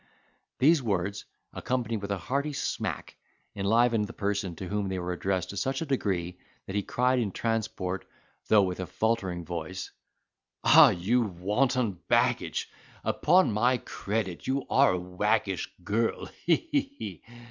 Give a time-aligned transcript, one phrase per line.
[0.57, 3.15] These words, accompanied with a hearty smack,
[3.55, 7.19] enlivened the person to whom they were addressed to such a degree that he cried,
[7.19, 8.07] in transport,
[8.47, 9.91] though with a faltering voice,
[10.63, 10.89] "Ah!
[10.89, 17.23] you wanton baggage—upon my credit, you are a waggish girl—he, he, he!"